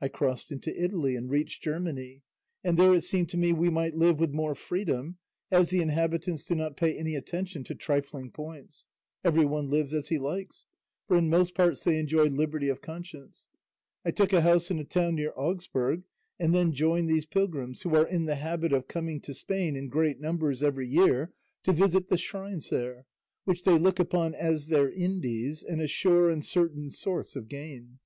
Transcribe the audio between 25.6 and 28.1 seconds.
and a sure and certain source of gain.